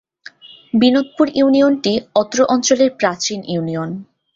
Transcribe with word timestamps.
বিনোদপুর 0.73 1.27
ইউনিয়নটি 1.35 1.93
অত্র 2.15 2.39
অঞ্চলের 2.45 2.89
প্রাচীন 2.99 3.39
ইউনিয়ন। 3.47 3.89